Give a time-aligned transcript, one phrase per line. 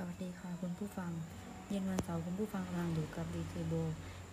[0.00, 1.12] สวัสดีค่ะคุณผู้ฟัง
[1.68, 3.74] เย็นวันเสาร์คุณผู้ฟังกำลังอยู่กับดีเจโบ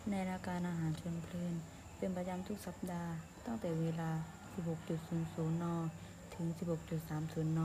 [0.10, 1.54] ในรายการอาหารชวนเพลิน
[1.98, 3.12] เป็นประจำทุกสัปดาห์
[3.46, 4.12] ตั้งแต่เวลา
[4.86, 5.66] 16.00 น
[6.36, 6.46] ถึง
[6.98, 7.62] 16.30 น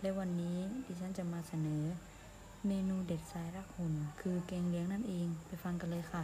[0.00, 1.84] และวันนี้ดิฉันจะมาเสนอ
[2.66, 6.22] เมนูเด็ดสายรักหุ่น คือแกงเลี้ยงนั่นเอง ไปฟังกันเลยค่ะ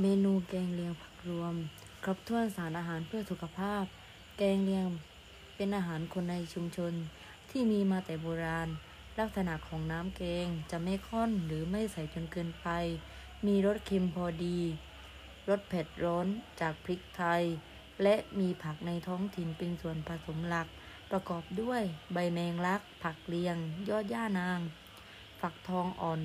[0.00, 1.54] เมนูแกงเลียงผักรวม
[2.04, 3.84] ครบถ้วนสารอาหารเพื่อสุขภาพ
[4.38, 4.86] แกงเลียง
[5.56, 6.92] เป็นอาหารคนในชุมชน
[7.50, 8.70] ที่มีมาแต่โบราณ
[9.18, 12.68] ลักษณะของน้ำแกงจะไม่ข้นหรือไม่ใส่จนเกินไป
[13.46, 14.58] มีรสเค็มพอดี
[15.48, 16.26] รสเผ็ดร้อน
[16.60, 17.42] จากพริกไทย
[18.02, 20.68] และมีผักในท้องถิ่นเป็นส่วนผสมหลัก
[21.10, 23.56] ประกอบด้วยใบแมงลัก ผักเลียง
[23.88, 24.60] ยอดย่านาง
[25.40, 26.22] ฝักทองอ่อน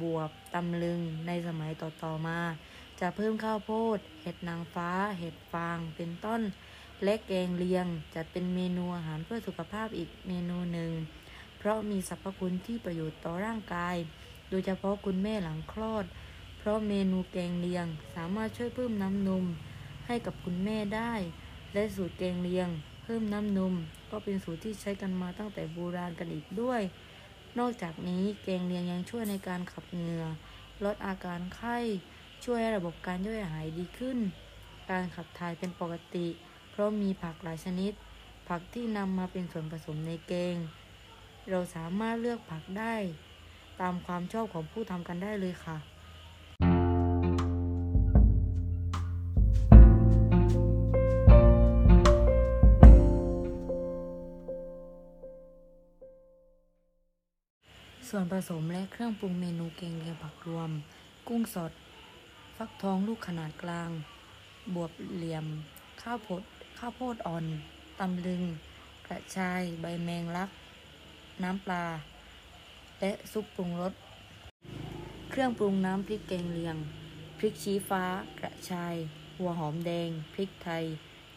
[0.00, 2.40] บวบ ตำลึง ในสมัยต่อๆมา
[3.00, 6.42] จะเพิ่มข้าวโพด เห็ดนางฟ้า เห็ดฟาง เป็นต้น
[7.04, 10.92] และแกงเลียงจัดเป็นเมนูอาหารเพื่อสุขภาพอีกเมนูหนึ่ง
[11.62, 13.96] เพราะมีสรรพคุณที่ประโยชน์ต่อร่างกาย
[14.50, 16.04] โดยเฉพาะคุณแม่หลังคลอด
[16.58, 19.44] เพราะเมนูแกงเลียง สามารถช่วยเพิ่มน้ำนม
[20.06, 21.14] ให้กับคุณแม่ได้
[21.72, 22.68] และสูตรแกงเลียง
[23.04, 23.74] เพิ่มน้ำนม
[24.10, 26.82] ก็เป็นสูตรที่ใช้กันมาตั้งแต่โบราณกันอีกด้วย
[27.58, 30.24] นอกจากนี้แกงเลียงยังช่วยในการขับเหงื่อ
[30.84, 31.78] ลดอาการไข้
[32.44, 34.18] ช่วยให้ระบบการย่อยอาหารดีขึ้น
[34.90, 36.26] การขับถ่ายเป็นปกติ
[36.70, 37.92] เพราะมีผักหลายชนิด
[38.48, 40.56] ผักที่นำมาเป็นส่วนผสมในแกง
[41.48, 42.94] เราสามารถเลือกผักได้
[43.80, 45.78] ตามความชอบของผู้ทำกันได้เลยค่ะ
[58.08, 60.70] ส่วนผสมและเครื่องปรุงเมนูแกงเลียงผักรวม
[61.28, 61.72] กุ้งสด
[62.56, 63.90] ฟักทองลูกขนาดกลาง
[64.74, 65.46] บวบเหลี่ยม
[66.02, 66.42] ข้าวโพด
[66.78, 67.44] ข้าวโพดอ่อน
[68.00, 68.42] ตำลึง
[69.06, 70.50] กระชาย ใบแมงลัก
[71.44, 71.84] น้ำปลา
[73.00, 73.92] และซุปปรุงรส
[75.30, 76.76] เครื่องปรุงน้ำพริกแกงเลียง
[77.38, 78.04] พริกชี้ฟ้า
[78.40, 78.94] กระชาย
[79.38, 80.84] หัวหอมแดง พริกไทย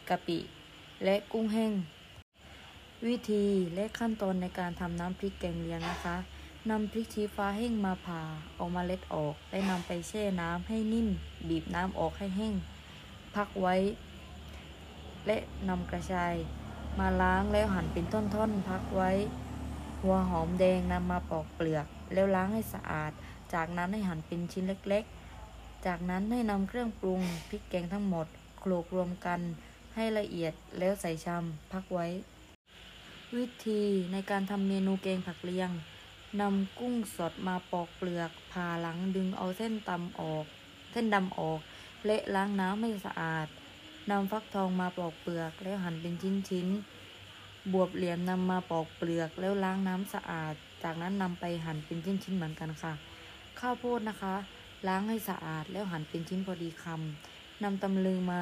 [0.08, 0.38] กะปิ
[1.04, 1.72] และกุ้งแห้ง
[3.06, 6.16] วิธีและขั้นตอนในการทำน้ำพริกแกงเลียงนะคะ
[6.70, 8.22] นำพริกชี้ฟ้าแห้งมาผ่า
[8.56, 11.08] เอามาเล็ดออกและนำไปแช่น้ำให้นิ่ม
[11.48, 12.54] บีบน้ำออกให้แห้ง
[13.34, 13.74] พักไว้
[15.26, 15.36] และ
[15.68, 16.34] นำกระชาย
[16.98, 19.10] มาล้างแล้วหั่นเป็นท่อนๆ พักไว้
[20.06, 23.12] หัวหอมแดงนำมาปอกเปลือก แล้วล้างให้สะอาด
[23.54, 28.26] จากนั้นให้หั่นเป็นชิ้นเล็กๆ จากนั้นให้นำเครื่องปรุงพริกแกงทั้งหมด
[28.60, 29.40] โขลกรวมกัน
[29.94, 32.06] ให้ละเอียดแล้วใส่ชามพักไว้
[33.36, 33.82] วิธี
[34.12, 35.70] ในการทำเมนูแกงผักเลียง
[36.40, 40.44] นำกุ้งสดมาปอกเปลือกผ่าหลังดึงเอาเส้นตำออก
[40.92, 41.60] เส้นดำออก
[42.06, 43.46] และล้างน้ำให้สะอาด
[44.10, 47.03] นำฟักทองมาปอกเปลือกแล้วหั่นเป็นชิ้นๆ
[47.72, 52.92] บวบเหลี่ยมนำมาปอกเปลือกแล้วล้างน้ำสะอาด จากนั้นนำไปหั่นเป็นชิ้นๆเหมือนกันค่ะ
[53.60, 54.34] ข้าวโพดนะคะ
[54.88, 58.40] ล้างให้สะอาดแล้วหั่นเป็นชิ้นพอดีคำนำตำลึงมา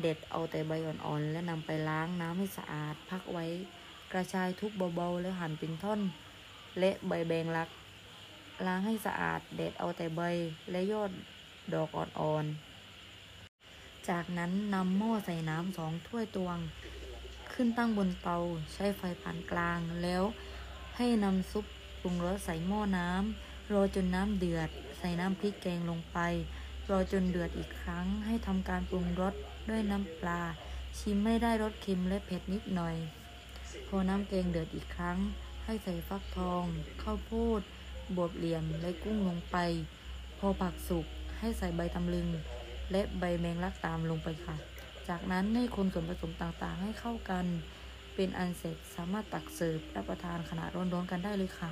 [0.00, 3.44] เด็ดเอาแต่ใบอ่อนๆ และนำไปล้างน้ำให้สะอาด พักไว้
[4.12, 6.00] กระชายทุบเบาๆ แล้วหั่นเป็นท่อน
[6.78, 7.68] และใบแบงลัก
[8.66, 10.20] ล้างให้สะอาด เด็ดเอาแต่ใบ
[10.70, 11.10] และยอด
[11.74, 16.58] ดอกอ่อนๆ จากนั้นนำหม้อใส่น้ำสองถ้วยตวง
[17.54, 18.38] ขึ้นตั้งบนเตา
[18.74, 20.22] ใช้ไฟปานกลางแล้ว
[20.96, 21.64] ให้นำซุป
[22.00, 26.18] ปรุงรสใส่หม้อน้ำรอจนน้ำเดือด ใส่น้ำพริกแกงลงไป
[26.90, 29.34] รอจนเดือดอีกครั้ง ให้ทำการปรุงรส
[29.70, 30.42] ด้วยน้ำปลา
[30.98, 32.96] ชิมไม่ได้รสเค็มและเผ็ดนิดหน่อย
[33.86, 35.18] พอน้ำแกงเดือดอีกครั้ง
[35.64, 36.64] ให้ใส่ฟักทอง
[37.02, 37.60] ข้าวโพด
[38.16, 39.56] บวบเหลี่ยมและกุ้งลงไป
[40.38, 41.06] พอผักสุก
[41.38, 42.28] ให้ใส่ใบตำลึง
[42.92, 44.73] และใบแมงลักตามลงไปค่ะ
[45.08, 47.46] จากนั้นให้คนส่วนผสมต่างๆ ให้เข้ากัน
[48.14, 51.70] เป็นอันเสร็จสามารถตักเสิร์ฟรับประทานขณะร้อนๆกันได้เลยค่ะ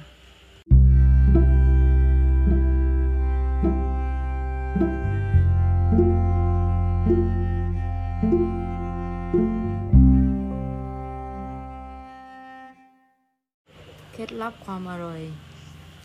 [14.12, 15.22] เคล็ดลับความอร่อย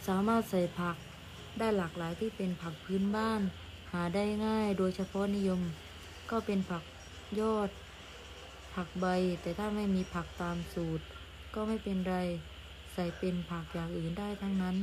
[0.08, 0.96] สามารถใส่ผัก
[1.60, 3.42] ได้หลากหลายที่เป็นผักพื้นบ้าน
[3.92, 5.62] หาได้ง่ายโดยเฉพาะนิยม
[6.32, 6.84] ก็เป็นผัก
[7.40, 7.70] ยอด
[8.74, 9.06] ผักใบ
[9.42, 11.06] แต่ถ้าไม่มีผักตามสูตร
[11.56, 12.16] ก็ไม่เป็นไร
[12.94, 14.76] ใส่เป็นผักอย่างอื่นได้ทั้งนั้น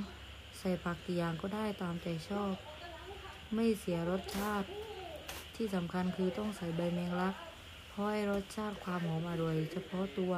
[0.58, 2.54] ใส่ผักกี่อย่างก็ได้ตามใจชอบ
[3.54, 4.68] ไม่เสียรสชาติ
[5.56, 7.34] ที่สำคัญคือต้องใส่ใบแมงลัก
[7.88, 10.32] เพราะให้รสชาติความหอมอร่อย เฉพาะตัว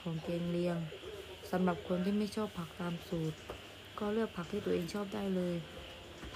[0.00, 0.76] ของแกงเลียง
[1.50, 3.36] สำหรับคนที่ไม่ชอบผักตามสูตร
[3.98, 5.56] ก็เลือกผักที่ตัวเองชอบได้เลย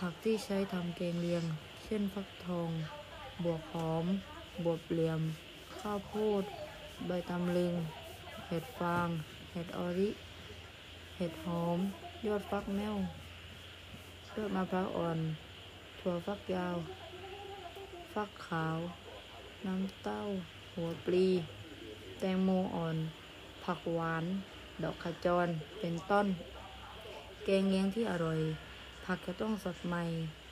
[0.01, 1.43] ผักที่ใช้ทำแกงเลียง
[1.85, 2.71] เช่นฟักทอง
[3.45, 4.07] บวบหอม
[4.63, 5.21] บวบเหลี่ยม
[5.81, 6.43] ข้าวโพด
[7.07, 7.75] ใบตำลึง
[8.49, 9.09] เห็ดฟาง
[9.53, 10.11] เห็ดออริ
[11.17, 11.79] เห็ดหอม
[12.27, 12.97] ยอดฟักแมว
[14.37, 15.19] ยอดมะพร้าวอ่อน
[15.99, 16.77] ถั่วฟักยาว
[18.15, 18.79] ฟักขาว
[19.67, 20.23] น้ำเต้า
[20.75, 21.27] หัวปลี
[22.19, 22.97] แตงโมอ่อน
[23.65, 24.25] ผักหวาน
[24.83, 25.49] ดอกขจร
[25.81, 26.27] เป็นต้น
[27.45, 28.41] แกงเลี้ยงที่อร่อย
[29.05, 30.03] ผักจะต้องสดใหม่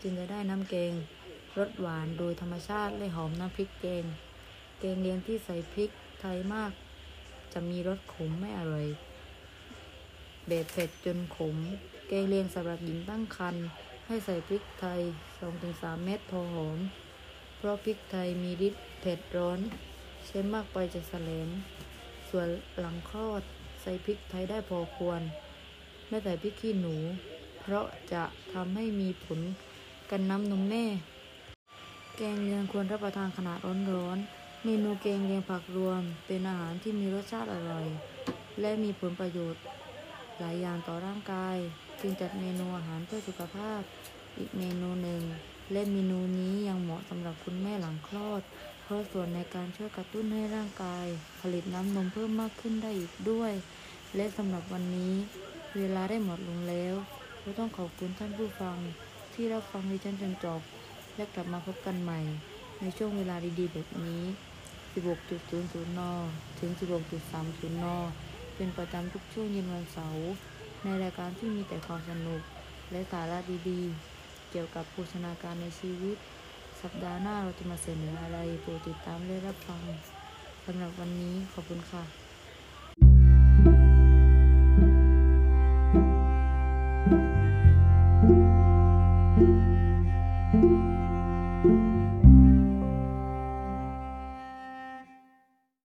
[0.00, 0.92] จึงจะได้น้ำแกง
[1.58, 4.04] รสหวานโดยธรรมชาติและหอมน้ำพริกแกง
[4.80, 5.90] แกงเลี้ยงที่ใส่พริก
[6.20, 6.72] ไทยมาก
[7.52, 8.86] จะมีรสขมไม่อร่อย
[10.48, 11.56] แบบเผ็ดจนขม
[12.08, 13.64] แกงเลียงสำหรับหญิงตั้งครรภ์
[14.06, 15.00] ให้ใส่พริกไทย
[15.52, 16.78] 2-3 เม็ดพอหอม
[17.56, 19.58] เพราะพริกไทยมีฤทธิ์เผ็ดร้อน
[20.26, 21.48] ใช้มากไปจะแสลง
[22.28, 22.48] ส่วน
[22.78, 23.42] หลังคลอด
[23.82, 25.20] ใส่พริกไทยได้พอควร
[26.08, 26.96] ไม่ใส่พริกขี้หนู
[27.60, 28.22] เพราะจะ
[28.52, 29.40] ทำให้มีผล
[30.10, 30.84] กันน้ำนมแม่
[32.22, 33.54] กงเลียงควรรับประทานขณะ
[33.94, 37.86] ร้อนๆ เมนูแกงเลียงผักรวม เป็นอาหารที่มีรสชาติอร่อย
[38.60, 39.62] และมีผลประโยชน์
[40.38, 41.56] หลายอย่างต่อร่างกาย
[42.00, 43.80] จึงจัดเมนูอาหารเพื่อสุขภาพ
[44.38, 45.22] อีกเมนูหนึ่ง
[45.72, 48.42] และเมนูนี้ยังเหมาะสำหรับคุณแม่หลังคลอด
[48.82, 51.06] เพราะส่วนในการช่วยกระตุ้นให้ร่างกาย
[51.40, 53.52] ผลิตน้ำนมเพิ่มมากขึ้นได้อีกด้วย
[54.16, 55.14] และสำหรับวันนี้
[55.76, 56.94] เวลาได้หมดลงแล้ว
[57.44, 58.76] ก็ต้องขอบคุณท่านผู้ฟัง
[59.34, 60.62] ที่รับฟังดิฉันจนจบ
[61.16, 62.20] และกลับมาพบกันใหม่
[62.80, 64.22] ในช่วงเวลาดีๆ แบบนี้
[64.94, 66.02] 16.00 น
[66.60, 66.70] ถึง
[67.22, 67.86] 16.30 น
[68.56, 70.30] เป็นประจำทุกช่วงเย็นวันเสาร์
[70.84, 72.40] ในรายการที่มีแต่ความสนุก
[72.90, 73.38] และสาระ
[73.68, 76.16] ดีๆ เกี่ยวกับโภชนาการในชีวิต
[76.80, 79.82] สัปดาห์หน้าเราจะมาเสนออะไรโปรดติดตามและรับฟัง
[80.64, 82.21] สำหรับวันนี้ขอบคุณค่ะ